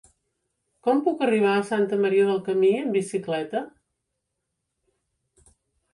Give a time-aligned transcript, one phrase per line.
[0.87, 3.65] Com puc arribar a Santa Maria del Camí amb bicicleta?